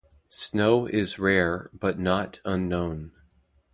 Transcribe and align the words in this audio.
Snow 0.29 0.87
is 0.87 1.19
rare 1.19 1.69
but 1.73 1.99
not 1.99 2.39
unknown. 2.43 3.11